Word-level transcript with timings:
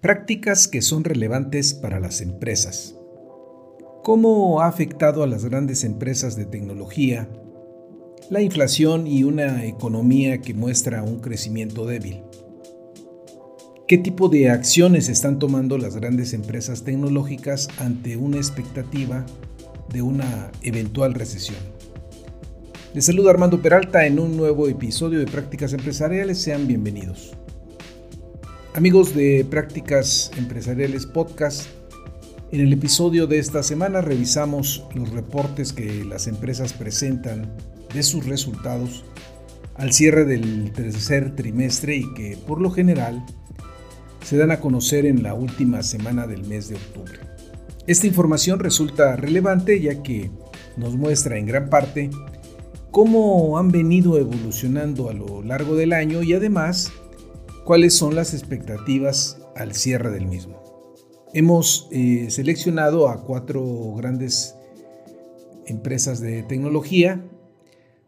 Prácticas 0.00 0.66
que 0.66 0.80
son 0.80 1.04
relevantes 1.04 1.74
para 1.74 2.00
las 2.00 2.22
empresas. 2.22 2.94
¿Cómo 4.02 4.62
ha 4.62 4.66
afectado 4.66 5.22
a 5.22 5.26
las 5.26 5.44
grandes 5.44 5.84
empresas 5.84 6.36
de 6.36 6.46
tecnología 6.46 7.28
la 8.30 8.40
inflación 8.40 9.06
y 9.06 9.24
una 9.24 9.66
economía 9.66 10.40
que 10.40 10.54
muestra 10.54 11.02
un 11.02 11.20
crecimiento 11.20 11.84
débil? 11.84 12.22
¿Qué 13.86 13.98
tipo 13.98 14.30
de 14.30 14.48
acciones 14.48 15.10
están 15.10 15.38
tomando 15.38 15.76
las 15.76 15.96
grandes 15.96 16.32
empresas 16.32 16.82
tecnológicas 16.82 17.68
ante 17.76 18.16
una 18.16 18.38
expectativa 18.38 19.26
de 19.92 20.00
una 20.00 20.50
eventual 20.62 21.12
recesión? 21.12 21.58
Les 22.94 23.04
saluda 23.04 23.32
Armando 23.32 23.60
Peralta 23.60 24.06
en 24.06 24.18
un 24.18 24.34
nuevo 24.34 24.66
episodio 24.66 25.18
de 25.18 25.26
Prácticas 25.26 25.74
Empresariales. 25.74 26.38
Sean 26.38 26.66
bienvenidos. 26.66 27.36
Amigos 28.72 29.16
de 29.16 29.44
Prácticas 29.50 30.30
Empresariales 30.36 31.04
Podcast, 31.04 31.66
en 32.52 32.60
el 32.60 32.72
episodio 32.72 33.26
de 33.26 33.40
esta 33.40 33.64
semana 33.64 34.00
revisamos 34.00 34.84
los 34.94 35.10
reportes 35.10 35.72
que 35.72 36.04
las 36.04 36.28
empresas 36.28 36.72
presentan 36.72 37.52
de 37.92 38.04
sus 38.04 38.26
resultados 38.26 39.04
al 39.74 39.92
cierre 39.92 40.24
del 40.24 40.70
tercer 40.70 41.34
trimestre 41.34 41.96
y 41.96 42.14
que 42.14 42.38
por 42.46 42.60
lo 42.60 42.70
general 42.70 43.26
se 44.22 44.36
dan 44.36 44.52
a 44.52 44.60
conocer 44.60 45.04
en 45.04 45.24
la 45.24 45.34
última 45.34 45.82
semana 45.82 46.28
del 46.28 46.46
mes 46.46 46.68
de 46.68 46.76
octubre. 46.76 47.18
Esta 47.88 48.06
información 48.06 48.60
resulta 48.60 49.16
relevante 49.16 49.80
ya 49.80 50.00
que 50.00 50.30
nos 50.76 50.94
muestra 50.94 51.38
en 51.38 51.46
gran 51.46 51.68
parte 51.70 52.08
cómo 52.92 53.58
han 53.58 53.72
venido 53.72 54.16
evolucionando 54.16 55.10
a 55.10 55.12
lo 55.12 55.42
largo 55.42 55.74
del 55.74 55.92
año 55.92 56.22
y 56.22 56.34
además 56.34 56.92
cuáles 57.70 57.94
son 57.94 58.16
las 58.16 58.34
expectativas 58.34 59.40
al 59.54 59.74
cierre 59.74 60.10
del 60.10 60.26
mismo. 60.26 60.60
Hemos 61.32 61.86
eh, 61.92 62.26
seleccionado 62.28 63.08
a 63.08 63.22
cuatro 63.22 63.94
grandes 63.94 64.56
empresas 65.66 66.18
de 66.18 66.42
tecnología 66.42 67.24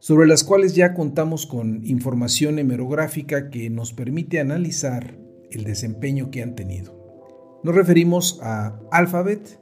sobre 0.00 0.26
las 0.26 0.42
cuales 0.42 0.74
ya 0.74 0.94
contamos 0.94 1.46
con 1.46 1.86
información 1.86 2.58
hemerográfica 2.58 3.50
que 3.50 3.70
nos 3.70 3.92
permite 3.92 4.40
analizar 4.40 5.16
el 5.52 5.62
desempeño 5.62 6.32
que 6.32 6.42
han 6.42 6.56
tenido. 6.56 7.60
Nos 7.62 7.76
referimos 7.76 8.40
a 8.42 8.80
Alphabet, 8.90 9.60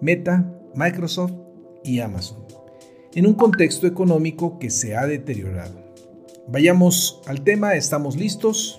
Meta, 0.00 0.48
Microsoft 0.76 1.34
y 1.82 1.98
Amazon, 1.98 2.38
en 3.16 3.26
un 3.26 3.34
contexto 3.34 3.88
económico 3.88 4.60
que 4.60 4.70
se 4.70 4.94
ha 4.94 5.08
deteriorado. 5.08 5.82
Vayamos 6.46 7.20
al 7.26 7.42
tema, 7.42 7.74
estamos 7.74 8.14
listos 8.14 8.78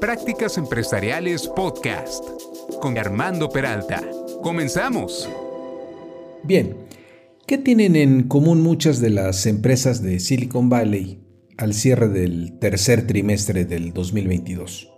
Prácticas 0.00 0.56
Empresariales 0.56 1.46
Podcast 1.46 2.24
con 2.80 2.96
Armando 2.96 3.50
Peralta. 3.50 4.02
Comenzamos. 4.42 5.28
Bien, 6.42 6.74
¿qué 7.46 7.58
tienen 7.58 7.96
en 7.96 8.22
común 8.22 8.62
muchas 8.62 9.00
de 9.00 9.10
las 9.10 9.44
empresas 9.44 10.02
de 10.02 10.18
Silicon 10.18 10.70
Valley 10.70 11.20
al 11.58 11.74
cierre 11.74 12.08
del 12.08 12.58
tercer 12.58 13.06
trimestre 13.06 13.66
del 13.66 13.92
2022? 13.92 14.90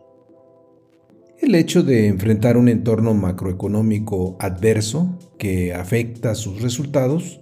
El 1.41 1.57
hecho 1.57 1.83
de 1.83 2.07
enfrentar 2.07 2.57
un 2.57 2.69
entorno 2.69 3.13
macroeconómico 3.13 4.37
adverso 4.39 5.19
que 5.37 5.75
afecta 5.75 6.37
sus 6.37 6.63
resultados 6.63 7.41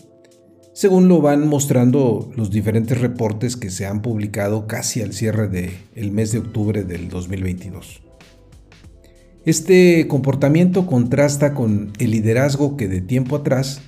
según 0.73 1.09
lo 1.09 1.21
van 1.21 1.49
mostrando 1.49 2.31
los 2.37 2.51
diferentes 2.51 3.01
reportes 3.01 3.57
que 3.57 3.71
se 3.71 3.87
han 3.87 4.03
publicado 4.03 4.67
casi 4.67 5.03
al 5.03 5.13
cierre 5.13 5.49
del 5.49 6.13
mes 6.13 6.33
de 6.33 6.39
octubre 6.39 6.85
del 6.85 7.09
2022. 7.09 8.03
Este 9.45 10.07
comportamiento 10.07 10.87
contrasta 10.87 11.55
con 11.55 11.93
el 11.99 12.11
liderazgo 12.11 12.77
que 12.77 12.89
de 12.89 13.01
tiempo 13.01 13.37
atrás 13.37 13.81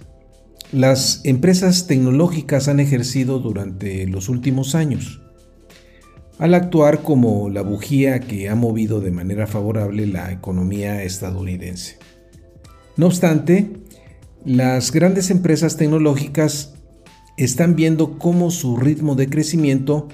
las 0.73 1.21
empresas 1.25 1.87
tecnológicas 1.87 2.69
han 2.69 2.81
ejercido 2.81 3.39
durante 3.39 4.07
los 4.07 4.31
últimos 4.31 4.75
años, 4.75 5.21
al 6.39 6.55
actuar 6.55 7.03
como 7.03 7.51
la 7.51 7.61
bujía 7.61 8.21
que 8.21 8.49
ha 8.49 8.55
movido 8.55 9.01
de 9.01 9.11
manera 9.11 9.47
favorable 9.47 10.07
la 10.07 10.33
economía 10.33 11.03
estadounidense. 11.03 11.99
No 12.97 13.07
obstante, 13.07 13.71
las 14.45 14.93
grandes 14.93 15.31
empresas 15.31 15.77
tecnológicas 15.77 16.75
están 17.37 17.77
viendo 17.77 18.19
cómo 18.19 18.51
su 18.51 18.77
ritmo 18.77 19.15
de 19.15 19.29
crecimiento 19.29 20.09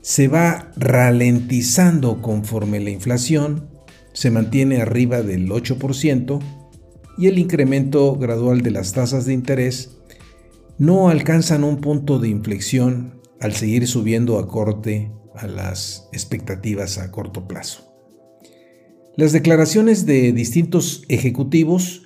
se 0.00 0.28
va 0.28 0.70
ralentizando 0.76 2.22
conforme 2.22 2.80
la 2.80 2.90
inflación 2.90 3.68
se 4.12 4.30
mantiene 4.30 4.80
arriba 4.80 5.22
del 5.22 5.48
8% 5.50 6.40
y 7.18 7.26
el 7.26 7.38
incremento 7.38 8.16
gradual 8.16 8.62
de 8.62 8.70
las 8.70 8.92
tasas 8.92 9.26
de 9.26 9.34
interés 9.34 9.98
no 10.78 11.08
alcanzan 11.08 11.64
un 11.64 11.80
punto 11.80 12.18
de 12.18 12.28
inflexión 12.28 13.20
al 13.40 13.52
seguir 13.52 13.86
subiendo 13.86 14.38
a 14.38 14.48
corte 14.48 15.12
a 15.34 15.46
las 15.46 16.08
expectativas 16.12 16.98
a 16.98 17.10
corto 17.10 17.46
plazo. 17.46 17.82
Las 19.16 19.32
declaraciones 19.32 20.06
de 20.06 20.32
distintos 20.32 21.02
ejecutivos 21.08 22.05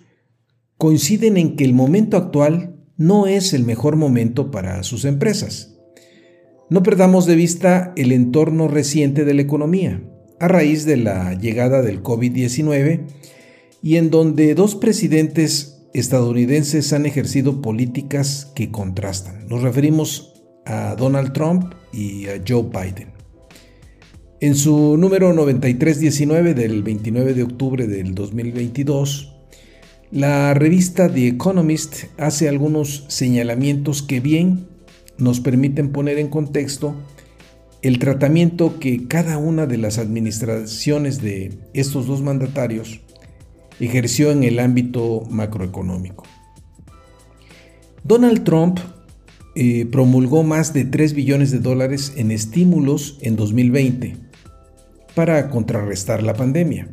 coinciden 0.80 1.36
en 1.36 1.56
que 1.56 1.64
el 1.64 1.74
momento 1.74 2.16
actual 2.16 2.74
no 2.96 3.26
es 3.26 3.52
el 3.52 3.64
mejor 3.64 3.96
momento 3.96 4.50
para 4.50 4.82
sus 4.82 5.04
empresas. 5.04 5.78
No 6.70 6.82
perdamos 6.82 7.26
de 7.26 7.36
vista 7.36 7.92
el 7.96 8.12
entorno 8.12 8.66
reciente 8.66 9.26
de 9.26 9.34
la 9.34 9.42
economía, 9.42 10.02
a 10.38 10.48
raíz 10.48 10.86
de 10.86 10.96
la 10.96 11.34
llegada 11.34 11.82
del 11.82 12.02
COVID-19 12.02 13.02
y 13.82 13.96
en 13.96 14.10
donde 14.10 14.54
dos 14.54 14.74
presidentes 14.74 15.86
estadounidenses 15.92 16.94
han 16.94 17.04
ejercido 17.04 17.60
políticas 17.60 18.50
que 18.54 18.70
contrastan. 18.70 19.46
Nos 19.48 19.60
referimos 19.60 20.32
a 20.64 20.94
Donald 20.96 21.34
Trump 21.34 21.74
y 21.92 22.26
a 22.28 22.42
Joe 22.48 22.62
Biden. 22.62 23.12
En 24.40 24.54
su 24.54 24.96
número 24.96 25.34
9319 25.34 26.54
del 26.54 26.82
29 26.82 27.34
de 27.34 27.42
octubre 27.42 27.86
del 27.86 28.14
2022, 28.14 29.29
la 30.10 30.54
revista 30.54 31.12
The 31.12 31.28
Economist 31.28 32.04
hace 32.18 32.48
algunos 32.48 33.04
señalamientos 33.08 34.02
que 34.02 34.20
bien 34.20 34.66
nos 35.18 35.40
permiten 35.40 35.92
poner 35.92 36.18
en 36.18 36.28
contexto 36.28 36.94
el 37.82 37.98
tratamiento 37.98 38.78
que 38.80 39.06
cada 39.06 39.38
una 39.38 39.66
de 39.66 39.78
las 39.78 39.98
administraciones 39.98 41.22
de 41.22 41.58
estos 41.74 42.06
dos 42.06 42.22
mandatarios 42.22 43.00
ejerció 43.78 44.32
en 44.32 44.42
el 44.42 44.58
ámbito 44.58 45.22
macroeconómico. 45.30 46.24
Donald 48.02 48.44
Trump 48.44 48.80
eh, 49.54 49.86
promulgó 49.86 50.42
más 50.42 50.72
de 50.72 50.84
3 50.84 51.14
billones 51.14 51.50
de 51.50 51.60
dólares 51.60 52.14
en 52.16 52.30
estímulos 52.30 53.18
en 53.22 53.36
2020 53.36 54.16
para 55.14 55.50
contrarrestar 55.50 56.22
la 56.22 56.34
pandemia. 56.34 56.88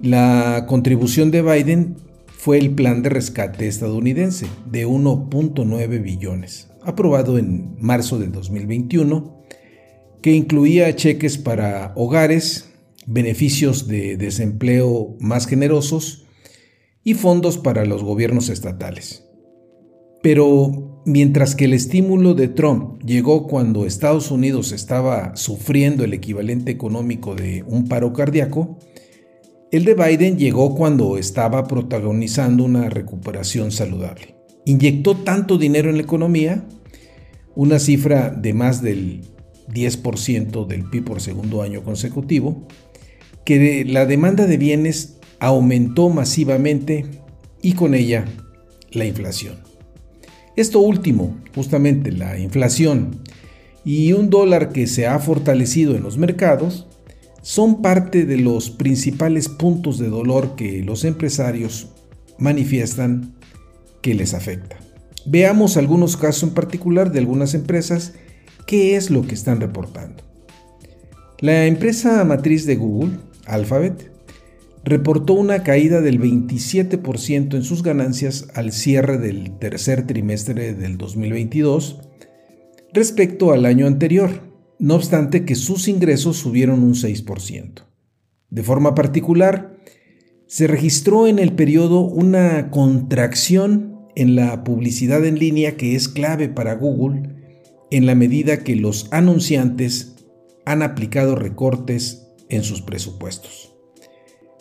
La 0.00 0.66
contribución 0.68 1.30
de 1.30 1.42
Biden 1.42 1.96
fue 2.44 2.58
el 2.58 2.74
plan 2.74 3.02
de 3.02 3.08
rescate 3.08 3.66
estadounidense 3.66 4.44
de 4.70 4.86
1.9 4.86 6.02
billones, 6.02 6.68
aprobado 6.82 7.38
en 7.38 7.74
marzo 7.80 8.18
de 8.18 8.26
2021, 8.26 9.46
que 10.20 10.32
incluía 10.32 10.94
cheques 10.94 11.38
para 11.38 11.94
hogares, 11.96 12.68
beneficios 13.06 13.88
de 13.88 14.18
desempleo 14.18 15.16
más 15.20 15.46
generosos 15.46 16.26
y 17.02 17.14
fondos 17.14 17.56
para 17.56 17.86
los 17.86 18.04
gobiernos 18.04 18.50
estatales. 18.50 19.24
Pero 20.22 21.00
mientras 21.06 21.54
que 21.54 21.64
el 21.64 21.72
estímulo 21.72 22.34
de 22.34 22.48
Trump 22.48 23.02
llegó 23.02 23.46
cuando 23.46 23.86
Estados 23.86 24.30
Unidos 24.30 24.72
estaba 24.72 25.34
sufriendo 25.34 26.04
el 26.04 26.12
equivalente 26.12 26.70
económico 26.70 27.34
de 27.34 27.64
un 27.66 27.88
paro 27.88 28.12
cardíaco, 28.12 28.78
el 29.74 29.84
de 29.84 29.94
Biden 29.94 30.38
llegó 30.38 30.76
cuando 30.76 31.18
estaba 31.18 31.66
protagonizando 31.66 32.62
una 32.62 32.88
recuperación 32.90 33.72
saludable. 33.72 34.36
Inyectó 34.64 35.16
tanto 35.16 35.58
dinero 35.58 35.90
en 35.90 35.96
la 35.96 36.04
economía, 36.04 36.64
una 37.56 37.80
cifra 37.80 38.30
de 38.30 38.54
más 38.54 38.82
del 38.82 39.22
10% 39.72 40.68
del 40.68 40.88
PIB 40.88 41.04
por 41.04 41.20
segundo 41.20 41.60
año 41.60 41.82
consecutivo, 41.82 42.68
que 43.44 43.84
la 43.84 44.06
demanda 44.06 44.46
de 44.46 44.58
bienes 44.58 45.18
aumentó 45.40 46.08
masivamente 46.08 47.06
y 47.60 47.72
con 47.72 47.94
ella 47.94 48.26
la 48.92 49.06
inflación. 49.06 49.56
Esto 50.54 50.78
último, 50.78 51.36
justamente 51.52 52.12
la 52.12 52.38
inflación 52.38 53.22
y 53.84 54.12
un 54.12 54.30
dólar 54.30 54.68
que 54.68 54.86
se 54.86 55.08
ha 55.08 55.18
fortalecido 55.18 55.96
en 55.96 56.04
los 56.04 56.16
mercados, 56.16 56.86
son 57.44 57.82
parte 57.82 58.24
de 58.24 58.38
los 58.38 58.70
principales 58.70 59.50
puntos 59.50 59.98
de 59.98 60.08
dolor 60.08 60.56
que 60.56 60.82
los 60.82 61.04
empresarios 61.04 61.90
manifiestan 62.38 63.34
que 64.00 64.14
les 64.14 64.32
afecta. 64.32 64.78
Veamos 65.26 65.76
algunos 65.76 66.16
casos 66.16 66.44
en 66.44 66.54
particular 66.54 67.12
de 67.12 67.18
algunas 67.18 67.52
empresas, 67.52 68.14
qué 68.66 68.96
es 68.96 69.10
lo 69.10 69.26
que 69.26 69.34
están 69.34 69.60
reportando. 69.60 70.24
La 71.38 71.66
empresa 71.66 72.24
matriz 72.24 72.64
de 72.64 72.76
Google, 72.76 73.18
Alphabet, 73.44 74.10
reportó 74.82 75.34
una 75.34 75.62
caída 75.62 76.00
del 76.00 76.18
27% 76.18 77.56
en 77.56 77.62
sus 77.62 77.82
ganancias 77.82 78.48
al 78.54 78.72
cierre 78.72 79.18
del 79.18 79.58
tercer 79.58 80.06
trimestre 80.06 80.72
del 80.72 80.96
2022 80.96 82.00
respecto 82.94 83.52
al 83.52 83.66
año 83.66 83.86
anterior, 83.86 84.53
no 84.84 84.96
obstante 84.96 85.46
que 85.46 85.54
sus 85.54 85.88
ingresos 85.88 86.36
subieron 86.36 86.82
un 86.82 86.92
6%. 86.92 87.86
De 88.50 88.62
forma 88.62 88.94
particular, 88.94 89.78
se 90.46 90.66
registró 90.66 91.26
en 91.26 91.38
el 91.38 91.54
periodo 91.54 92.00
una 92.00 92.70
contracción 92.70 93.96
en 94.14 94.36
la 94.36 94.62
publicidad 94.62 95.24
en 95.24 95.38
línea 95.38 95.78
que 95.78 95.96
es 95.96 96.08
clave 96.10 96.50
para 96.50 96.74
Google 96.74 97.30
en 97.90 98.04
la 98.04 98.14
medida 98.14 98.62
que 98.62 98.76
los 98.76 99.08
anunciantes 99.10 100.16
han 100.66 100.82
aplicado 100.82 101.34
recortes 101.34 102.26
en 102.50 102.62
sus 102.62 102.82
presupuestos. 102.82 103.72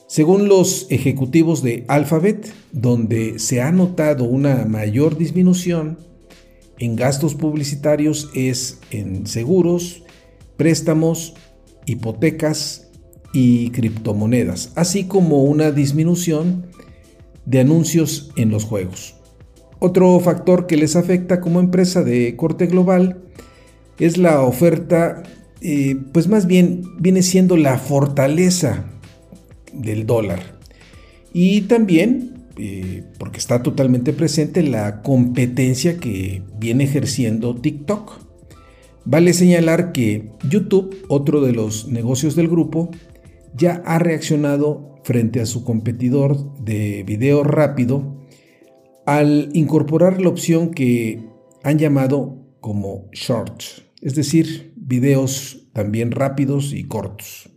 Según 0.08 0.48
los 0.48 0.88
ejecutivos 0.90 1.62
de 1.64 1.84
Alphabet, 1.90 2.54
donde 2.72 3.40
se 3.40 3.62
ha 3.62 3.74
notado 3.74 4.24
una 4.24 4.64
mayor 4.64 5.18
disminución 5.18 5.98
en 6.80 6.96
gastos 6.96 7.36
publicitarios 7.36 8.30
es 8.34 8.80
en 8.90 9.28
seguros, 9.28 10.03
préstamos, 10.64 11.34
hipotecas 11.86 12.88
y 13.34 13.72
criptomonedas, 13.72 14.72
así 14.76 15.04
como 15.04 15.44
una 15.44 15.72
disminución 15.72 16.68
de 17.46 17.60
anuncios 17.60 18.32
en 18.38 18.50
los 18.50 18.64
juegos. 18.64 19.16
Otro 19.80 20.18
factor 20.22 20.66
que 20.66 20.78
les 20.78 20.96
afecta 20.96 21.42
como 21.42 21.60
empresa 21.60 22.02
de 22.02 22.38
corte 22.38 22.68
global 22.68 23.24
es 24.00 24.18
la 24.18 24.40
oferta, 24.40 25.24
eh, 25.60 25.98
pues 26.14 26.30
más 26.30 26.48
bien 26.48 26.84
viene 26.98 27.24
siendo 27.24 27.58
la 27.58 27.78
fortaleza 27.78 28.86
del 29.74 30.06
dólar. 30.06 30.40
Y 31.34 31.64
también, 31.64 32.46
eh, 32.58 33.04
porque 33.20 33.40
está 33.40 33.64
totalmente 33.64 34.14
presente, 34.14 34.64
la 34.64 35.02
competencia 35.02 35.98
que 35.98 36.42
viene 36.58 36.86
ejerciendo 36.86 37.54
TikTok. 37.54 38.33
Vale 39.06 39.34
señalar 39.34 39.92
que 39.92 40.32
YouTube, 40.50 41.06
otro 41.10 41.42
de 41.42 41.52
los 41.52 41.88
negocios 41.88 42.36
del 42.36 42.48
grupo, 42.48 42.90
ya 43.56 43.82
ha 43.86 44.00
reaccionado 44.00 44.96
frente 45.04 45.42
a 45.42 45.46
su 45.46 45.66
competidor 45.66 46.56
de 46.64 47.04
video 47.04 47.44
rápido 47.44 48.24
al 49.06 49.50
incorporar 49.54 50.22
la 50.22 50.30
opción 50.30 50.72
que 50.72 51.28
han 51.64 51.78
llamado 51.78 52.38
como 52.62 53.10
shorts, 53.12 53.84
es 54.02 54.16
decir, 54.16 54.74
videos 54.78 55.68
también 55.74 56.12
rápidos 56.12 56.74
y 56.74 56.86
cortos. 56.86 57.50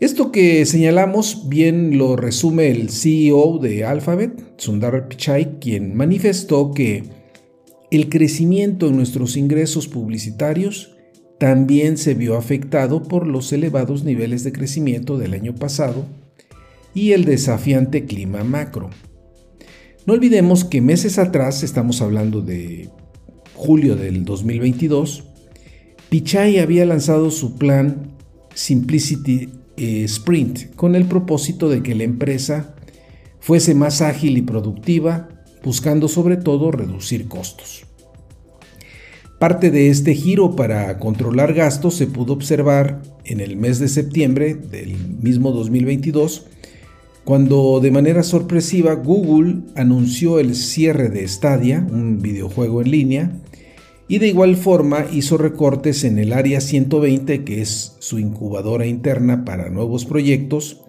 Esto 0.00 0.32
que 0.32 0.64
señalamos 0.64 1.50
bien 1.50 1.98
lo 1.98 2.16
resume 2.16 2.70
el 2.70 2.88
CEO 2.88 3.58
de 3.58 3.84
Alphabet, 3.84 4.54
Sundar 4.56 5.08
Pichai, 5.08 5.58
quien 5.60 5.94
manifestó 5.94 6.70
que 6.70 7.19
el 7.90 8.08
crecimiento 8.08 8.88
en 8.88 8.96
nuestros 8.96 9.36
ingresos 9.36 9.88
publicitarios 9.88 10.96
también 11.38 11.96
se 11.96 12.14
vio 12.14 12.36
afectado 12.36 13.02
por 13.02 13.26
los 13.26 13.52
elevados 13.52 14.04
niveles 14.04 14.44
de 14.44 14.52
crecimiento 14.52 15.18
del 15.18 15.34
año 15.34 15.54
pasado 15.54 16.04
y 16.94 17.12
el 17.12 17.24
desafiante 17.24 18.04
clima 18.04 18.44
macro. 18.44 18.90
No 20.06 20.14
olvidemos 20.14 20.64
que 20.64 20.80
meses 20.80 21.18
atrás, 21.18 21.62
estamos 21.62 22.02
hablando 22.02 22.42
de 22.42 22.88
julio 23.54 23.96
del 23.96 24.24
2022, 24.24 25.24
Pichai 26.10 26.58
había 26.58 26.84
lanzado 26.86 27.30
su 27.30 27.56
plan 27.56 28.12
Simplicity 28.54 29.48
eh, 29.76 30.04
Sprint 30.04 30.74
con 30.74 30.94
el 30.94 31.06
propósito 31.06 31.68
de 31.68 31.82
que 31.82 31.94
la 31.94 32.04
empresa 32.04 32.74
fuese 33.38 33.74
más 33.74 34.02
ágil 34.02 34.36
y 34.36 34.42
productiva 34.42 35.28
buscando 35.62 36.08
sobre 36.08 36.36
todo 36.36 36.70
reducir 36.70 37.28
costos. 37.28 37.84
Parte 39.38 39.70
de 39.70 39.88
este 39.88 40.14
giro 40.14 40.54
para 40.54 40.98
controlar 40.98 41.54
gastos 41.54 41.94
se 41.94 42.06
pudo 42.06 42.34
observar 42.34 43.00
en 43.24 43.40
el 43.40 43.56
mes 43.56 43.78
de 43.78 43.88
septiembre 43.88 44.54
del 44.54 44.96
mismo 45.22 45.52
2022, 45.52 46.46
cuando 47.24 47.80
de 47.80 47.90
manera 47.90 48.22
sorpresiva 48.22 48.94
Google 48.94 49.62
anunció 49.76 50.38
el 50.40 50.54
cierre 50.54 51.08
de 51.08 51.26
Stadia, 51.26 51.86
un 51.90 52.20
videojuego 52.20 52.82
en 52.82 52.90
línea, 52.90 53.40
y 54.08 54.18
de 54.18 54.28
igual 54.28 54.56
forma 54.56 55.06
hizo 55.10 55.38
recortes 55.38 56.04
en 56.04 56.18
el 56.18 56.34
área 56.34 56.60
120, 56.60 57.44
que 57.44 57.62
es 57.62 57.96
su 58.00 58.18
incubadora 58.18 58.84
interna 58.84 59.44
para 59.44 59.70
nuevos 59.70 60.04
proyectos, 60.04 60.82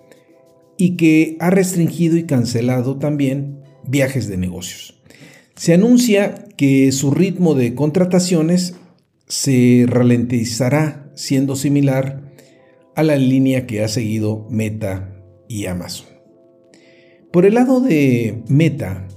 y 0.77 0.97
que 0.97 1.37
ha 1.39 1.51
restringido 1.51 2.17
y 2.17 2.23
cancelado 2.23 2.97
también 2.97 3.61
viajes 3.87 4.27
de 4.27 4.37
negocios. 4.37 5.01
Se 5.55 5.73
anuncia 5.73 6.47
que 6.57 6.91
su 6.91 7.11
ritmo 7.11 7.53
de 7.53 7.75
contrataciones 7.75 8.75
se 9.27 9.85
ralentizará 9.87 11.11
siendo 11.15 11.55
similar 11.55 12.33
a 12.95 13.03
la 13.03 13.15
línea 13.15 13.67
que 13.67 13.83
ha 13.83 13.87
seguido 13.87 14.47
Meta 14.49 15.15
y 15.47 15.65
Amazon. 15.65 16.07
Por 17.31 17.45
el 17.45 17.53
lado 17.53 17.79
de 17.79 18.43
Meta, 18.47 19.07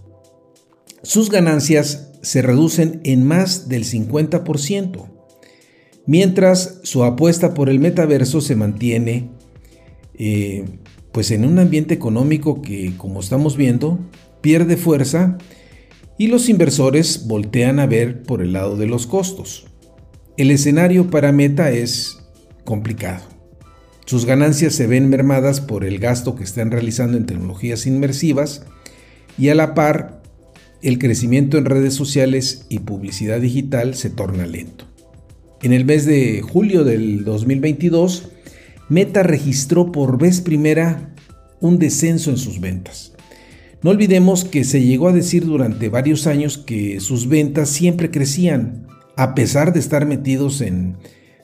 sus 1.02 1.30
ganancias 1.30 2.12
se 2.22 2.42
reducen 2.42 3.00
en 3.04 3.26
más 3.26 3.68
del 3.68 3.84
50%, 3.84 5.06
mientras 6.06 6.80
su 6.84 7.04
apuesta 7.04 7.54
por 7.54 7.68
el 7.68 7.80
metaverso 7.80 8.40
se 8.40 8.56
mantiene 8.56 9.30
eh, 10.14 10.64
pues 11.12 11.30
en 11.30 11.44
un 11.44 11.58
ambiente 11.58 11.94
económico 11.94 12.62
que, 12.62 12.96
como 12.96 13.20
estamos 13.20 13.56
viendo, 13.56 13.98
pierde 14.44 14.76
fuerza 14.76 15.38
y 16.18 16.26
los 16.26 16.50
inversores 16.50 17.26
voltean 17.26 17.78
a 17.78 17.86
ver 17.86 18.22
por 18.24 18.42
el 18.42 18.52
lado 18.52 18.76
de 18.76 18.84
los 18.84 19.06
costos. 19.06 19.64
El 20.36 20.50
escenario 20.50 21.08
para 21.08 21.32
Meta 21.32 21.70
es 21.70 22.18
complicado. 22.62 23.24
Sus 24.04 24.26
ganancias 24.26 24.74
se 24.74 24.86
ven 24.86 25.08
mermadas 25.08 25.62
por 25.62 25.82
el 25.82 25.98
gasto 25.98 26.36
que 26.36 26.44
están 26.44 26.70
realizando 26.70 27.16
en 27.16 27.24
tecnologías 27.24 27.86
inmersivas 27.86 28.66
y 29.38 29.48
a 29.48 29.54
la 29.54 29.72
par 29.72 30.20
el 30.82 30.98
crecimiento 30.98 31.56
en 31.56 31.64
redes 31.64 31.94
sociales 31.94 32.66
y 32.68 32.80
publicidad 32.80 33.40
digital 33.40 33.94
se 33.94 34.10
torna 34.10 34.44
lento. 34.44 34.84
En 35.62 35.72
el 35.72 35.86
mes 35.86 36.04
de 36.04 36.42
julio 36.42 36.84
del 36.84 37.24
2022, 37.24 38.28
Meta 38.90 39.22
registró 39.22 39.90
por 39.90 40.18
vez 40.18 40.42
primera 40.42 41.14
un 41.62 41.78
descenso 41.78 42.28
en 42.28 42.36
sus 42.36 42.60
ventas. 42.60 43.14
No 43.84 43.90
olvidemos 43.90 44.46
que 44.46 44.64
se 44.64 44.80
llegó 44.82 45.08
a 45.08 45.12
decir 45.12 45.44
durante 45.44 45.90
varios 45.90 46.26
años 46.26 46.56
que 46.56 47.00
sus 47.00 47.28
ventas 47.28 47.68
siempre 47.68 48.10
crecían, 48.10 48.86
a 49.14 49.34
pesar 49.34 49.74
de 49.74 49.80
estar 49.80 50.06
metidos 50.06 50.62
en 50.62 50.96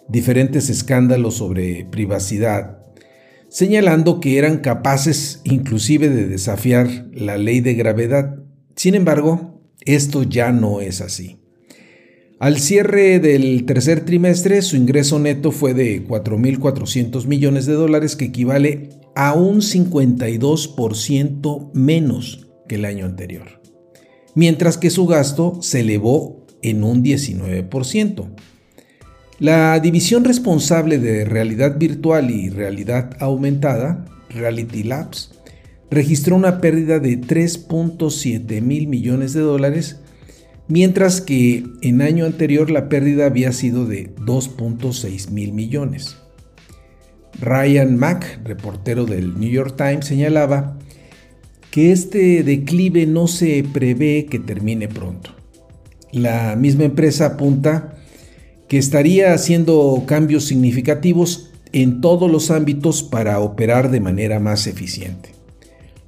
diferentes 0.09 0.71
escándalos 0.71 1.35
sobre 1.35 1.85
privacidad, 1.85 2.79
señalando 3.51 4.21
que 4.21 4.39
eran 4.39 4.61
capaces 4.61 5.43
inclusive 5.45 6.09
de 6.09 6.29
desafiar 6.29 6.89
la 7.13 7.37
ley 7.37 7.61
de 7.61 7.75
gravedad. 7.75 8.37
Sin 8.75 8.95
embargo, 8.95 9.61
esto 9.85 10.23
ya 10.23 10.51
no 10.51 10.81
es 10.81 11.03
así. 11.03 11.40
Al 12.41 12.59
cierre 12.59 13.21
del 13.21 13.67
tercer 13.67 14.07
trimestre, 14.07 14.63
su 14.63 14.75
ingreso 14.75 15.19
neto 15.19 15.53
fue 15.53 15.75
de 15.75 16.09
4.400 16.09 17.27
millones 17.27 17.67
de 17.67 17.75
dólares, 17.75 18.17
que 18.17 18.25
equivale 18.25 18.89
a 19.15 19.35
un 19.35 19.61
52% 19.61 21.71
menos 21.75 22.49
que 22.67 22.77
el 22.77 22.87
año 22.87 23.05
anterior. 23.05 23.61
mientras 24.35 24.79
que 24.79 24.91
su 24.91 25.07
gasto 25.07 25.59
se 25.61 25.81
elevó 25.81 26.47
en 26.63 26.83
un 26.83 27.03
19%. 27.03 28.31
La 29.39 29.79
división 29.81 30.25
responsable 30.25 30.99
de 30.99 31.27
realidad 31.27 31.77
virtual 31.79 32.31
y 32.31 32.49
realidad 32.49 33.17
aumentada, 33.21 34.07
Reality 34.31 34.85
Labs, 34.85 35.33
registró 35.91 36.37
una 36.37 36.61
pérdida 36.61 37.01
de 37.01 37.21
3.7 37.21 38.63
mil 38.63 38.87
millones 38.87 39.35
de 39.35 39.41
dólares, 39.41 40.01
mientras 40.71 41.21
que 41.21 41.65
en 41.83 42.01
año 42.01 42.25
anterior 42.25 42.71
la 42.71 42.89
pérdida 42.89 43.27
había 43.27 43.53
sido 43.53 43.87
de 43.87 44.15
2.6 44.15 45.31
mil 45.31 45.53
millones. 45.53 46.17
Ryan 47.41 47.97
Mack, 47.97 48.41
reportero 48.45 49.05
del 49.05 49.39
New 49.39 49.51
York 49.51 49.75
Times, 49.77 50.07
señalaba 50.07 50.79
que 51.71 51.93
este 51.93 52.43
declive 52.45 53.07
no 53.07 53.27
se 53.27 53.65
prevé 53.73 54.27
que 54.27 54.39
termine 54.39 54.89
pronto. 54.89 55.35
La 56.13 56.55
misma 56.57 56.85
empresa 56.85 57.27
apunta 57.27 57.97
que 58.69 58.79
estaría 58.79 59.35
haciendo 59.35 60.05
cambios 60.07 60.45
significativos 60.45 61.51
en 61.73 62.01
todos 62.01 62.31
los 62.31 62.51
ámbitos 62.53 63.03
para 63.03 63.41
operar 63.41 63.91
de 63.91 64.01
manera 64.01 64.39
más 64.39 64.69
eficiente, 64.69 65.31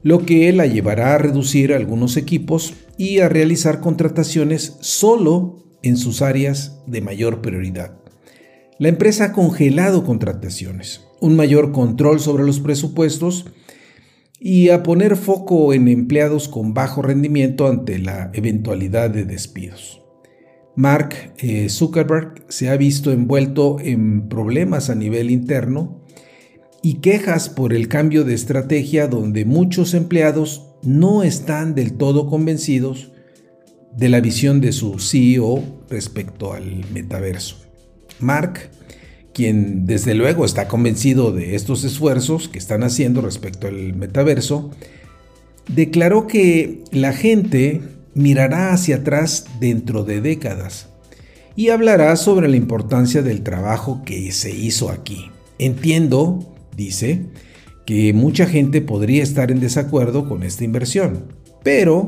lo 0.02 0.24
que 0.24 0.52
la 0.52 0.66
llevará 0.66 1.14
a 1.14 1.18
reducir 1.18 1.72
algunos 1.72 2.16
equipos 2.16 2.74
y 2.96 3.20
a 3.20 3.28
realizar 3.28 3.80
contrataciones 3.80 4.76
solo 4.80 5.64
en 5.82 5.96
sus 5.96 6.22
áreas 6.22 6.80
de 6.86 7.00
mayor 7.00 7.42
prioridad. 7.42 7.98
La 8.78 8.88
empresa 8.88 9.26
ha 9.26 9.32
congelado 9.32 10.04
contrataciones, 10.04 11.02
un 11.20 11.36
mayor 11.36 11.72
control 11.72 12.20
sobre 12.20 12.44
los 12.44 12.60
presupuestos 12.60 13.46
y 14.40 14.70
a 14.70 14.82
poner 14.82 15.16
foco 15.16 15.72
en 15.72 15.86
empleados 15.86 16.48
con 16.48 16.74
bajo 16.74 17.02
rendimiento 17.02 17.68
ante 17.68 17.98
la 17.98 18.30
eventualidad 18.34 19.10
de 19.10 19.24
despidos. 19.24 20.02
Mark 20.74 21.34
eh, 21.38 21.68
Zuckerberg 21.68 22.44
se 22.48 22.70
ha 22.70 22.76
visto 22.76 23.12
envuelto 23.12 23.78
en 23.78 24.28
problemas 24.28 24.90
a 24.90 24.94
nivel 24.94 25.30
interno 25.30 26.02
y 26.82 26.94
quejas 26.94 27.48
por 27.50 27.72
el 27.72 27.88
cambio 27.88 28.24
de 28.24 28.34
estrategia 28.34 29.06
donde 29.06 29.44
muchos 29.44 29.94
empleados 29.94 30.71
no 30.82 31.22
están 31.22 31.74
del 31.74 31.94
todo 31.94 32.28
convencidos 32.28 33.12
de 33.96 34.08
la 34.08 34.20
visión 34.20 34.60
de 34.60 34.72
su 34.72 34.98
CEO 34.98 35.62
respecto 35.88 36.52
al 36.52 36.84
metaverso. 36.92 37.56
Mark, 38.18 38.70
quien 39.32 39.86
desde 39.86 40.14
luego 40.14 40.44
está 40.44 40.68
convencido 40.68 41.32
de 41.32 41.54
estos 41.54 41.84
esfuerzos 41.84 42.48
que 42.48 42.58
están 42.58 42.82
haciendo 42.82 43.20
respecto 43.20 43.66
al 43.66 43.94
metaverso, 43.94 44.70
declaró 45.68 46.26
que 46.26 46.82
la 46.90 47.12
gente 47.12 47.80
mirará 48.14 48.72
hacia 48.72 48.96
atrás 48.96 49.46
dentro 49.60 50.04
de 50.04 50.20
décadas 50.20 50.88
y 51.56 51.68
hablará 51.68 52.16
sobre 52.16 52.48
la 52.48 52.56
importancia 52.56 53.22
del 53.22 53.42
trabajo 53.42 54.02
que 54.04 54.32
se 54.32 54.50
hizo 54.50 54.90
aquí. 54.90 55.30
Entiendo, 55.58 56.54
dice, 56.76 57.26
que 57.84 58.12
mucha 58.12 58.46
gente 58.46 58.80
podría 58.80 59.22
estar 59.22 59.50
en 59.50 59.60
desacuerdo 59.60 60.28
con 60.28 60.42
esta 60.42 60.64
inversión, 60.64 61.24
pero 61.62 62.06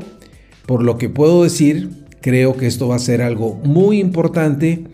por 0.67 0.83
lo 0.83 0.99
que 0.99 1.09
puedo 1.09 1.43
decir, 1.43 2.07
creo 2.21 2.57
que 2.57 2.67
esto 2.67 2.89
va 2.89 2.97
a 2.97 3.01
ser 3.01 3.23
algo 3.23 3.61
muy 3.65 4.01
importante 4.01 4.85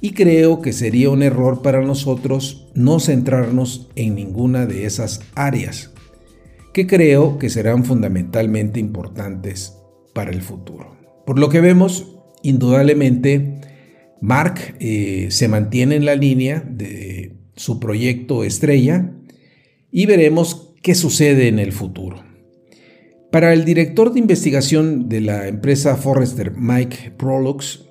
y 0.00 0.12
creo 0.12 0.60
que 0.60 0.72
sería 0.72 1.10
un 1.10 1.22
error 1.22 1.62
para 1.62 1.80
nosotros 1.80 2.68
no 2.74 2.98
centrarnos 2.98 3.88
en 3.94 4.16
ninguna 4.16 4.66
de 4.66 4.84
esas 4.84 5.20
áreas, 5.34 5.92
que 6.72 6.86
creo 6.86 7.38
que 7.38 7.50
serán 7.50 7.84
fundamentalmente 7.84 8.80
importantes 8.80 9.74
para 10.12 10.32
el 10.32 10.42
futuro. 10.42 10.96
Por 11.24 11.38
lo 11.38 11.48
que 11.50 11.60
vemos, 11.60 12.16
indudablemente, 12.42 13.60
Mark 14.20 14.74
eh, 14.80 15.28
se 15.30 15.48
mantiene 15.48 15.96
en 15.96 16.04
la 16.04 16.16
línea 16.16 16.64
de 16.68 17.36
su 17.54 17.78
proyecto 17.78 18.42
estrella 18.42 19.12
y 19.92 20.06
veremos 20.06 20.74
qué 20.82 20.96
sucede 20.96 21.46
en 21.46 21.60
el 21.60 21.72
futuro. 21.72 22.24
Para 23.30 23.52
el 23.52 23.64
director 23.64 24.12
de 24.12 24.18
investigación 24.18 25.08
de 25.08 25.20
la 25.20 25.46
empresa 25.46 25.96
Forrester, 25.96 26.52
Mike 26.56 27.12
Prolux, 27.16 27.84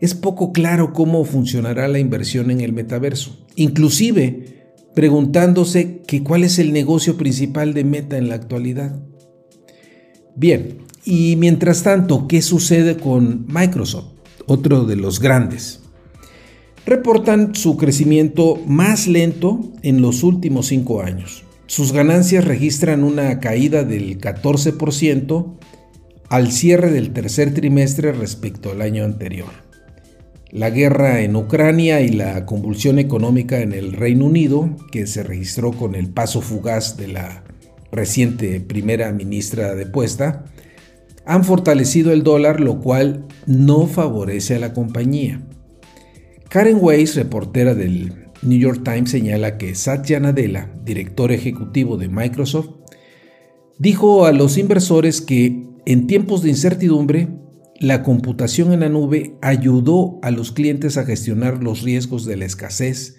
es 0.00 0.14
poco 0.14 0.52
claro 0.52 0.92
cómo 0.92 1.24
funcionará 1.24 1.88
la 1.88 1.98
inversión 1.98 2.50
en 2.50 2.60
el 2.60 2.72
metaverso, 2.72 3.46
inclusive 3.56 4.58
preguntándose 4.94 6.00
que 6.06 6.22
cuál 6.22 6.44
es 6.44 6.58
el 6.58 6.72
negocio 6.72 7.16
principal 7.16 7.74
de 7.74 7.84
Meta 7.84 8.16
en 8.16 8.28
la 8.28 8.36
actualidad. 8.36 8.98
Bien, 10.34 10.78
y 11.04 11.36
mientras 11.36 11.82
tanto, 11.82 12.26
¿qué 12.26 12.42
sucede 12.42 12.96
con 12.96 13.46
Microsoft? 13.48 14.12
Otro 14.46 14.84
de 14.84 14.96
los 14.96 15.20
grandes. 15.20 15.80
Reportan 16.86 17.54
su 17.54 17.76
crecimiento 17.76 18.58
más 18.66 19.06
lento 19.06 19.60
en 19.82 20.00
los 20.00 20.22
últimos 20.22 20.66
cinco 20.66 21.02
años. 21.02 21.44
Sus 21.68 21.92
ganancias 21.92 22.46
registran 22.46 23.04
una 23.04 23.40
caída 23.40 23.84
del 23.84 24.18
14% 24.18 25.58
al 26.30 26.50
cierre 26.50 26.90
del 26.90 27.12
tercer 27.12 27.52
trimestre 27.52 28.12
respecto 28.12 28.70
al 28.72 28.80
año 28.80 29.04
anterior. 29.04 29.50
La 30.50 30.70
guerra 30.70 31.20
en 31.20 31.36
Ucrania 31.36 32.00
y 32.00 32.08
la 32.08 32.46
convulsión 32.46 32.98
económica 32.98 33.60
en 33.60 33.74
el 33.74 33.92
Reino 33.92 34.24
Unido, 34.24 34.70
que 34.90 35.06
se 35.06 35.22
registró 35.22 35.72
con 35.72 35.94
el 35.94 36.08
paso 36.08 36.40
fugaz 36.40 36.96
de 36.96 37.08
la 37.08 37.44
reciente 37.92 38.60
primera 38.60 39.12
ministra 39.12 39.74
depuesta, 39.74 40.46
han 41.26 41.44
fortalecido 41.44 42.12
el 42.12 42.22
dólar, 42.22 42.60
lo 42.60 42.80
cual 42.80 43.26
no 43.44 43.86
favorece 43.86 44.56
a 44.56 44.58
la 44.58 44.72
compañía. 44.72 45.42
Karen 46.48 46.78
Weiss, 46.80 47.14
reportera 47.14 47.74
del 47.74 48.27
New 48.42 48.58
York 48.58 48.82
Times, 48.84 49.10
señala 49.10 49.58
que 49.58 49.74
Satya 49.74 50.20
Nadella, 50.20 50.72
director 50.84 51.32
ejecutivo 51.32 51.96
de 51.96 52.08
Microsoft, 52.08 52.70
dijo 53.78 54.26
a 54.26 54.32
los 54.32 54.58
inversores 54.58 55.20
que 55.20 55.66
en 55.86 56.06
tiempos 56.06 56.42
de 56.42 56.50
incertidumbre, 56.50 57.28
la 57.80 58.02
computación 58.02 58.72
en 58.72 58.80
la 58.80 58.88
nube 58.88 59.36
ayudó 59.40 60.18
a 60.22 60.30
los 60.30 60.52
clientes 60.52 60.96
a 60.96 61.04
gestionar 61.04 61.62
los 61.62 61.82
riesgos 61.82 62.24
de 62.24 62.36
la 62.36 62.44
escasez 62.44 63.16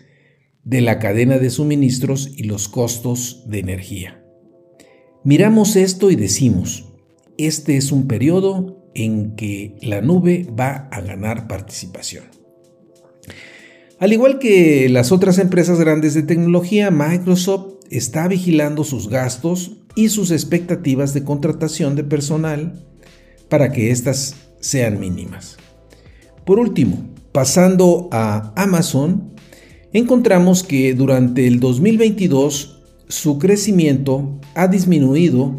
de 0.63 0.81
la 0.81 0.99
cadena 0.99 1.38
de 1.38 1.49
suministros 1.49 2.31
y 2.35 2.43
los 2.43 2.67
costos 2.67 3.43
de 3.47 3.59
energía. 3.59 4.23
Miramos 5.23 5.75
esto 5.75 6.11
y 6.11 6.15
decimos, 6.15 6.93
este 7.38 7.77
es 7.77 7.91
un 7.91 8.07
periodo 8.07 8.91
en 8.93 9.35
que 9.35 9.77
la 9.81 10.01
nube 10.01 10.47
va 10.57 10.89
a 10.91 11.01
ganar 11.01 11.47
participación. 11.47 12.38
Al 14.00 14.13
igual 14.13 14.39
que 14.39 14.88
las 14.88 15.12
otras 15.12 15.39
empresas 15.39 15.77
grandes 15.77 16.13
de 16.13 16.24
tecnología, 16.24 16.89
Microsoft 16.89 17.74
está 17.89 18.29
vigilando 18.29 18.86
sus 18.86 19.10
gastos 19.10 19.74
y 19.94 20.08
sus 20.08 20.32
expectativas 20.32 21.13
de 21.13 21.25
contratación 21.25 21.98
de 21.98 22.06
personal 22.06 22.86
para 23.50 23.74
que 23.74 23.91
éstas 23.91 24.36
sean 24.62 25.01
mínimas. 25.01 25.58
Por 26.46 26.60
último, 26.60 27.10
pasando 27.34 28.08
a 28.13 28.53
Amazon, 28.56 29.34
encontramos 29.91 30.63
que 30.63 30.94
durante 30.94 31.46
el 31.46 31.60
2022 31.60 32.82
su 33.10 33.38
crecimiento 33.38 34.39
ha 34.56 34.70
disminuido 34.70 35.56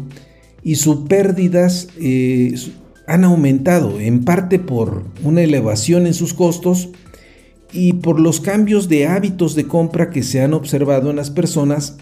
y 0.63 0.75
sus 0.77 1.07
pérdidas 1.07 1.89
eh, 1.99 2.55
han 3.05 3.23
aumentado, 3.23 3.99
en 3.99 4.23
parte 4.23 4.57
por 4.57 5.03
una 5.23 5.43
elevación 5.43 6.07
en 6.07 6.15
sus 6.15 6.33
costos 6.33 6.89
y 7.73 7.93
por 7.93 8.19
los 8.19 8.41
cambios 8.41 8.89
de 8.89 9.07
hábitos 9.07 9.55
de 9.55 9.67
compra 9.67 10.09
que 10.09 10.23
se 10.23 10.41
han 10.41 10.53
observado 10.53 11.09
en 11.09 11.15
las 11.15 11.29
personas 11.29 11.97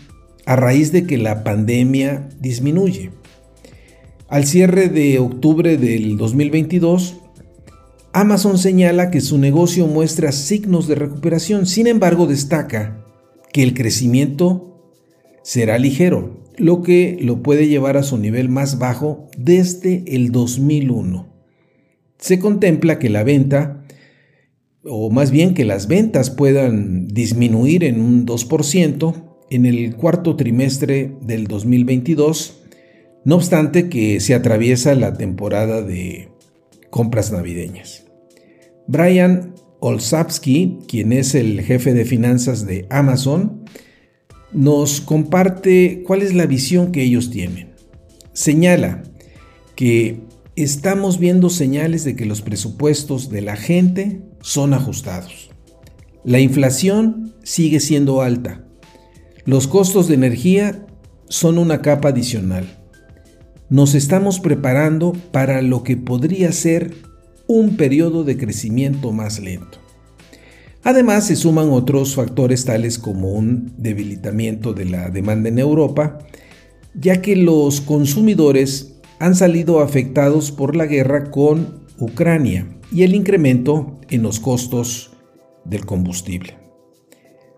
a 0.46 0.56
raíz 0.56 0.92
de 0.92 1.06
que 1.06 1.18
la 1.18 1.44
pandemia 1.44 2.30
disminuye. 2.40 3.12
Al 4.28 4.46
cierre 4.46 4.90
de 4.90 5.20
octubre 5.20 5.78
del 5.78 6.18
2022, 6.18 7.18
Amazon 8.14 8.58
señala 8.58 9.12
que 9.12 9.22
su 9.22 9.38
negocio 9.38 9.86
muestra 9.86 10.32
signos 10.32 10.88
de 10.88 10.96
recuperación, 10.96 11.66
sin 11.66 11.88
embargo 11.88 12.26
destaca 12.26 13.06
que 13.54 13.64
el 13.64 13.74
crecimiento 13.74 14.94
será 15.44 15.78
ligero, 15.78 16.44
lo 16.58 16.82
que 16.82 17.18
lo 17.22 17.42
puede 17.42 17.68
llevar 17.68 17.98
a 17.98 18.04
su 18.04 18.18
nivel 18.18 18.50
más 18.50 18.80
bajo 18.80 19.28
desde 19.38 20.04
el 20.08 20.32
2001. 20.32 21.28
Se 22.18 22.40
contempla 22.40 23.00
que 23.00 23.10
la 23.10 23.24
venta, 23.24 23.79
o 24.84 25.10
más 25.10 25.32
bien 25.32 25.54
que 25.54 25.66
las 25.66 25.88
ventas 25.88 26.30
puedan 26.30 27.08
disminuir 27.08 27.84
en 27.84 28.02
un 28.02 28.26
2% 28.26 29.30
en 29.50 29.66
el 29.66 29.96
cuarto 29.96 30.36
trimestre 30.36 31.16
del 31.22 31.48
2022, 31.48 32.62
no 33.26 33.36
obstante 33.36 33.90
que 33.90 34.20
se 34.20 34.34
atraviesa 34.34 34.96
la 34.96 35.14
temporada 35.14 35.82
de 35.82 36.30
compras 36.90 37.32
navideñas. 37.32 38.06
Brian 38.88 39.54
Olsavsky, 39.80 40.80
quien 40.88 41.14
es 41.14 41.36
el 41.36 41.62
jefe 41.62 41.94
de 41.94 42.06
finanzas 42.06 42.66
de 42.66 42.86
Amazon, 42.90 43.66
nos 44.52 45.02
comparte 45.02 46.04
cuál 46.06 46.22
es 46.22 46.34
la 46.34 46.46
visión 46.46 46.92
que 46.92 47.04
ellos 47.04 47.30
tienen. 47.30 47.76
Señala 48.34 49.04
que 49.76 50.22
estamos 50.56 51.20
viendo 51.20 51.50
señales 51.50 52.04
de 52.04 52.16
que 52.16 52.26
los 52.26 52.42
presupuestos 52.42 53.30
de 53.30 53.42
la 53.42 53.56
gente 53.56 54.22
son 54.42 54.74
ajustados. 54.74 55.50
La 56.24 56.40
inflación 56.40 57.34
sigue 57.44 57.80
siendo 57.80 58.22
alta. 58.22 58.64
Los 59.46 59.68
costos 59.68 60.08
de 60.08 60.16
energía 60.16 60.86
son 61.28 61.58
una 61.58 61.82
capa 61.82 62.10
adicional. 62.10 62.78
Nos 63.70 63.96
estamos 63.96 64.40
preparando 64.40 65.14
para 65.32 65.62
lo 65.62 65.84
que 65.84 65.96
podría 65.96 66.52
ser 66.52 66.94
un 67.48 67.78
periodo 67.78 68.24
de 68.24 68.38
crecimiento 68.38 69.12
más 69.12 69.40
lento. 69.40 69.80
Además, 70.84 71.28
se 71.28 71.36
suman 71.36 71.70
otros 71.70 72.16
factores 72.16 72.66
tales 72.66 73.00
como 73.00 73.32
un 73.32 73.74
debilitamiento 73.78 74.74
de 74.74 74.86
la 74.86 75.10
demanda 75.10 75.50
en 75.50 75.60
Europa, 75.60 76.20
ya 76.94 77.22
que 77.22 77.36
los 77.36 77.82
consumidores 77.82 78.96
han 79.20 79.36
salido 79.36 79.82
afectados 79.82 80.52
por 80.52 80.76
la 80.76 80.86
guerra 80.86 81.32
con 81.32 81.80
Ucrania 82.00 82.79
y 82.92 83.04
el 83.04 83.16
incremento 83.16 84.00
en 84.10 84.24
los 84.24 84.40
costos 84.40 85.12
del 85.66 85.86
combustible. 85.86 86.58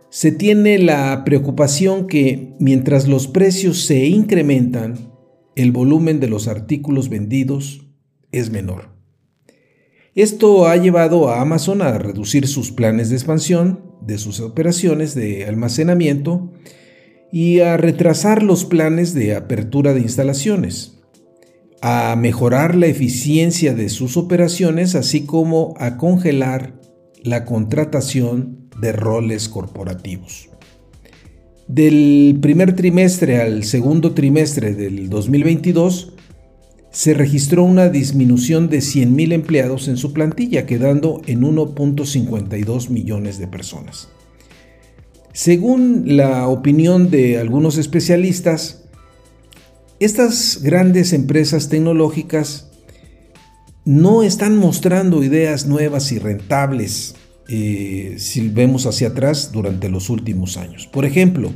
Se 0.10 0.32
tiene 0.32 0.78
la 0.78 1.24
preocupación 1.24 2.08
que 2.08 2.54
mientras 2.60 3.08
los 3.08 3.28
precios 3.28 3.86
se 3.86 4.06
incrementan, 4.08 5.12
el 5.56 5.72
volumen 5.72 6.20
de 6.20 6.28
los 6.28 6.48
artículos 6.48 7.10
vendidos 7.10 7.88
es 8.32 8.50
menor. 8.50 8.90
Esto 10.16 10.68
ha 10.68 10.76
llevado 10.76 11.30
a 11.30 11.42
Amazon 11.42 11.82
a 11.82 11.98
reducir 11.98 12.48
sus 12.48 12.72
planes 12.72 13.10
de 13.10 13.16
expansión 13.16 13.92
de 14.02 14.18
sus 14.18 14.40
operaciones 14.40 15.16
de 15.16 15.46
almacenamiento 15.46 16.52
y 17.32 17.60
a 17.60 17.78
retrasar 17.78 18.44
los 18.44 18.66
planes 18.66 19.14
de 19.14 19.36
apertura 19.36 19.94
de 19.94 20.02
instalaciones, 20.02 21.00
a 21.82 22.16
mejorar 22.16 22.76
la 22.76 22.86
eficiencia 22.86 23.74
de 23.74 23.90
sus 23.90 24.16
operaciones, 24.16 24.96
así 24.96 25.26
como 25.26 25.74
a 25.80 25.98
congelar 25.98 26.80
la 27.24 27.44
contratación 27.46 28.70
de 28.80 28.92
roles 28.92 29.50
corporativos. 29.50 30.50
Del 31.68 32.38
primer 32.42 32.76
trimestre 32.76 33.42
al 33.42 33.64
segundo 33.64 34.14
trimestre 34.14 34.76
del 34.76 35.10
2022, 35.10 36.14
se 36.92 37.14
registró 37.14 37.64
una 37.64 37.90
disminución 37.90 38.70
de 38.70 38.80
100.000 38.80 39.32
empleados 39.32 39.88
en 39.88 39.96
su 39.98 40.12
plantilla, 40.12 40.66
quedando 40.66 41.22
en 41.26 41.42
1.52 41.42 42.90
millones 42.90 43.40
de 43.40 43.48
personas. 43.48 44.10
Según 45.32 46.18
la 46.18 46.50
opinión 46.50 47.10
de 47.10 47.38
algunos 47.38 47.78
especialistas, 47.78 48.81
estas 50.01 50.63
grandes 50.63 51.13
empresas 51.13 51.70
tecnológicas 51.70 52.72
no 53.86 54.24
están 54.24 54.58
mostrando 54.58 55.24
ideas 55.24 55.67
nuevas 55.67 56.12
y 56.12 56.17
rentables 56.17 57.13
eh, 57.48 58.15
si 58.17 58.50
vemos 58.50 58.88
hacia 58.88 59.10
atrás 59.10 59.51
durante 59.51 59.89
los 59.89 60.10
últimos 60.10 60.58
años. 60.58 60.88
Por 60.88 61.05
ejemplo, 61.05 61.51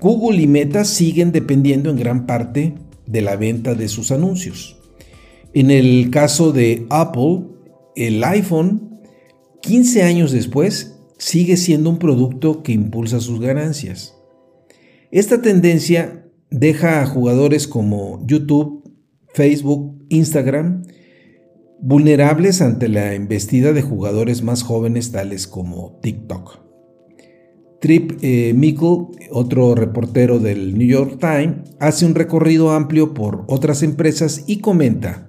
Google 0.00 0.40
y 0.40 0.46
Meta 0.46 0.84
siguen 0.84 1.32
dependiendo 1.32 1.90
en 1.90 1.96
gran 1.96 2.26
parte 2.26 2.74
de 3.06 3.22
la 3.22 3.34
venta 3.34 3.74
de 3.74 3.88
sus 3.88 4.12
anuncios. 4.12 4.76
En 5.52 5.72
el 5.72 6.10
caso 6.10 6.52
de 6.52 6.86
Apple, 6.90 7.44
el 7.96 8.22
iPhone, 8.22 9.00
15 9.62 10.04
años 10.04 10.30
después, 10.30 10.98
sigue 11.18 11.56
siendo 11.56 11.90
un 11.90 11.98
producto 11.98 12.62
que 12.62 12.70
impulsa 12.70 13.18
sus 13.18 13.40
ganancias. 13.40 14.14
Esta 15.10 15.42
tendencia 15.42 16.25
deja 16.50 17.02
a 17.02 17.06
jugadores 17.06 17.66
como 17.66 18.24
YouTube, 18.26 18.82
Facebook, 19.34 20.04
Instagram, 20.08 20.82
vulnerables 21.80 22.62
ante 22.62 22.88
la 22.88 23.14
embestida 23.14 23.72
de 23.72 23.82
jugadores 23.82 24.42
más 24.42 24.62
jóvenes 24.62 25.12
tales 25.12 25.46
como 25.46 25.98
TikTok. 26.02 26.60
Trip 27.80 28.12
eh, 28.22 28.54
otro 29.30 29.74
reportero 29.74 30.38
del 30.38 30.78
New 30.78 30.88
York 30.88 31.18
Times, 31.20 31.74
hace 31.78 32.06
un 32.06 32.14
recorrido 32.14 32.70
amplio 32.70 33.12
por 33.12 33.44
otras 33.48 33.82
empresas 33.82 34.44
y 34.46 34.60
comenta 34.60 35.28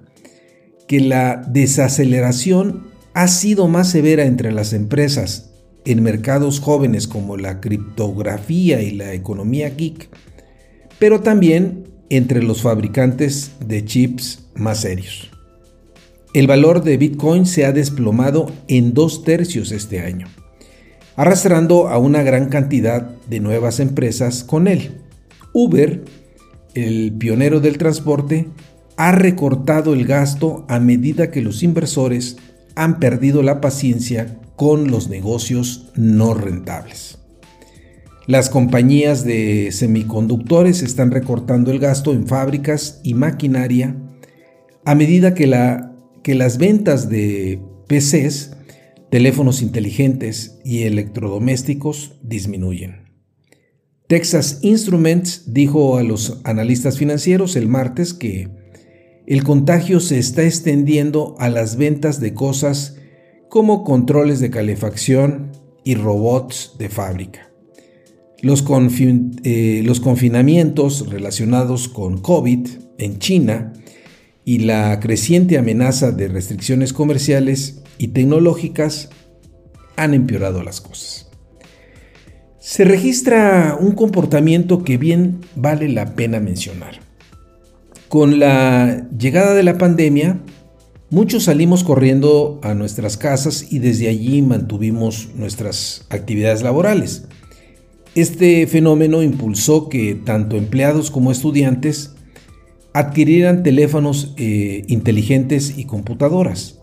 que 0.86 1.00
la 1.00 1.42
desaceleración 1.46 2.88
ha 3.12 3.28
sido 3.28 3.68
más 3.68 3.90
severa 3.90 4.24
entre 4.24 4.52
las 4.52 4.72
empresas 4.72 5.52
en 5.84 6.02
mercados 6.02 6.60
jóvenes 6.60 7.06
como 7.06 7.36
la 7.36 7.60
criptografía 7.60 8.82
y 8.82 8.92
la 8.92 9.12
economía 9.12 9.70
geek, 9.70 10.08
pero 10.98 11.20
también 11.20 11.84
entre 12.10 12.42
los 12.42 12.62
fabricantes 12.62 13.52
de 13.64 13.84
chips 13.84 14.46
más 14.54 14.80
serios. 14.80 15.30
El 16.34 16.46
valor 16.46 16.82
de 16.82 16.96
Bitcoin 16.96 17.46
se 17.46 17.64
ha 17.64 17.72
desplomado 17.72 18.52
en 18.68 18.94
dos 18.94 19.24
tercios 19.24 19.72
este 19.72 20.00
año 20.00 20.28
arrastrando 21.18 21.88
a 21.88 21.98
una 21.98 22.22
gran 22.22 22.48
cantidad 22.48 23.02
de 23.28 23.40
nuevas 23.40 23.80
empresas 23.80 24.44
con 24.44 24.68
él. 24.68 25.00
Uber, 25.52 26.04
el 26.74 27.12
pionero 27.18 27.58
del 27.58 27.76
transporte, 27.76 28.46
ha 28.96 29.10
recortado 29.10 29.94
el 29.94 30.06
gasto 30.06 30.64
a 30.68 30.78
medida 30.78 31.32
que 31.32 31.42
los 31.42 31.64
inversores 31.64 32.36
han 32.76 33.00
perdido 33.00 33.42
la 33.42 33.60
paciencia 33.60 34.38
con 34.54 34.92
los 34.92 35.08
negocios 35.08 35.90
no 35.96 36.34
rentables. 36.34 37.18
Las 38.28 38.50
compañías 38.50 39.24
de 39.24 39.72
semiconductores 39.72 40.82
están 40.82 41.10
recortando 41.10 41.70
el 41.70 41.78
gasto 41.78 42.12
en 42.12 42.26
fábricas 42.26 43.00
y 43.02 43.14
maquinaria 43.14 43.96
a 44.84 44.94
medida 44.94 45.32
que, 45.32 45.46
la, 45.46 45.96
que 46.22 46.34
las 46.34 46.58
ventas 46.58 47.08
de 47.08 47.58
PCs 47.86 48.50
teléfonos 49.10 49.62
inteligentes 49.62 50.58
y 50.62 50.82
electrodomésticos 50.82 52.18
disminuyen. 52.22 53.08
Texas 54.08 54.58
Instruments 54.60 55.54
dijo 55.54 55.96
a 55.96 56.02
los 56.02 56.42
analistas 56.44 56.98
financieros 56.98 57.56
el 57.56 57.66
martes 57.66 58.12
que 58.12 58.50
el 59.26 59.42
contagio 59.42 60.00
se 60.00 60.18
está 60.18 60.42
extendiendo 60.42 61.34
a 61.38 61.48
las 61.48 61.76
ventas 61.76 62.20
de 62.20 62.34
cosas 62.34 62.98
como 63.48 63.84
controles 63.84 64.38
de 64.38 64.50
calefacción 64.50 65.52
y 65.82 65.94
robots 65.94 66.74
de 66.78 66.90
fábrica. 66.90 67.47
Los, 68.40 68.64
eh, 69.44 69.82
los 69.84 70.00
confinamientos 70.00 71.08
relacionados 71.08 71.88
con 71.88 72.18
COVID 72.18 72.68
en 72.98 73.18
China 73.18 73.72
y 74.44 74.60
la 74.60 74.98
creciente 75.00 75.58
amenaza 75.58 76.12
de 76.12 76.28
restricciones 76.28 76.92
comerciales 76.92 77.82
y 77.98 78.08
tecnológicas 78.08 79.10
han 79.96 80.14
empeorado 80.14 80.62
las 80.62 80.80
cosas. 80.80 81.28
Se 82.60 82.84
registra 82.84 83.76
un 83.80 83.92
comportamiento 83.92 84.84
que 84.84 84.96
bien 84.96 85.40
vale 85.56 85.88
la 85.88 86.14
pena 86.14 86.38
mencionar. 86.38 87.00
Con 88.08 88.38
la 88.38 89.06
llegada 89.18 89.54
de 89.54 89.62
la 89.62 89.76
pandemia, 89.76 90.40
muchos 91.10 91.44
salimos 91.44 91.84
corriendo 91.84 92.60
a 92.62 92.74
nuestras 92.74 93.16
casas 93.16 93.66
y 93.70 93.80
desde 93.80 94.08
allí 94.08 94.40
mantuvimos 94.42 95.28
nuestras 95.34 96.06
actividades 96.08 96.62
laborales. 96.62 97.26
Este 98.18 98.66
fenómeno 98.66 99.22
impulsó 99.22 99.88
que 99.88 100.16
tanto 100.16 100.56
empleados 100.56 101.12
como 101.12 101.30
estudiantes 101.30 102.16
adquirieran 102.92 103.62
teléfonos 103.62 104.34
eh, 104.36 104.82
inteligentes 104.88 105.78
y 105.78 105.84
computadoras. 105.84 106.80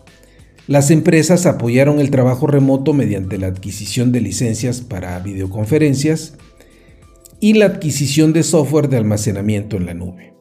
Las 0.66 0.92
empresas 0.92 1.46
apoyaron 1.46 2.00
el 2.00 2.10
trabajo 2.10 2.48
remoto 2.48 2.94
mediante 2.94 3.38
la 3.38 3.48
adquisición 3.48 4.14
de 4.14 4.22
licencias 4.22 4.80
para 4.80 5.20
videoconferencias 5.20 6.38
y 7.42 7.56
la 7.56 7.66
adquisición 7.66 8.32
de 8.32 8.44
software 8.44 8.88
de 8.88 8.96
almacenamiento 8.96 9.76
en 9.76 9.88
la 9.88 9.94
nube. 9.94 10.36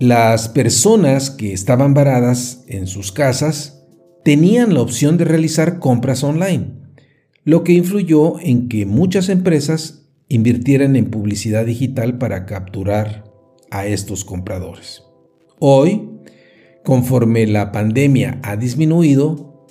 Las 0.00 0.48
personas 0.48 1.30
que 1.30 1.52
estaban 1.52 1.94
varadas 1.94 2.64
en 2.66 2.88
sus 2.88 3.12
casas 3.12 3.84
tenían 4.24 4.74
la 4.74 4.82
opción 4.82 5.16
de 5.16 5.26
realizar 5.26 5.78
compras 5.78 6.24
online, 6.24 6.79
lo 7.44 7.64
que 7.64 7.72
influyó 7.72 8.38
en 8.40 8.68
que 8.68 8.86
muchas 8.86 9.28
empresas 9.28 10.08
invirtieran 10.28 10.96
en 10.96 11.10
publicidad 11.10 11.66
digital 11.66 12.18
para 12.18 12.46
capturar 12.46 13.24
a 13.70 13.86
estos 13.86 14.24
compradores. 14.24 15.02
Hoy, 15.58 16.10
Conforme 16.82 17.46
la 17.46 17.72
pandemia 17.72 18.40
ha 18.42 18.56
disminuido, 18.56 19.66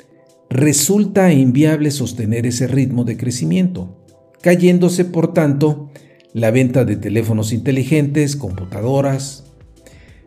resulta 0.49 1.33
inviable 1.33 1.89
sostener 1.91 2.45
ese 2.45 2.67
ritmo 2.67 3.03
de 3.03 3.17
crecimiento, 3.17 4.05
cayéndose 4.41 5.05
por 5.05 5.33
tanto 5.33 5.89
la 6.33 6.51
venta 6.51 6.85
de 6.85 6.95
teléfonos 6.95 7.51
inteligentes, 7.51 8.35
computadoras, 8.35 9.45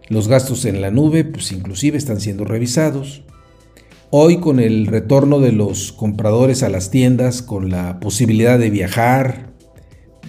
los 0.08 0.26
gastos 0.26 0.64
en 0.64 0.82
la 0.82 0.90
nube, 0.90 1.24
pues 1.24 1.52
inclusive 1.52 1.96
están 1.96 2.20
siendo 2.20 2.44
revisados. 2.44 3.24
Hoy 4.14 4.40
con 4.40 4.60
el 4.60 4.88
retorno 4.88 5.40
de 5.40 5.52
los 5.52 5.90
compradores 5.90 6.62
a 6.62 6.68
las 6.68 6.90
tiendas, 6.90 7.40
con 7.40 7.70
la 7.70 7.98
posibilidad 7.98 8.58
de 8.58 8.68
viajar, 8.68 9.54